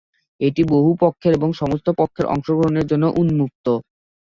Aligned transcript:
এটি 0.41 0.61
বহু 0.71 0.89
পক্ষের 1.01 1.33
এবং 1.37 1.49
সমস্ত 1.61 1.87
পক্ষের 1.99 2.25
অংশগ্রহণের 2.33 2.89
জন্য 2.91 3.05
উন্মুক্ত। 3.21 3.65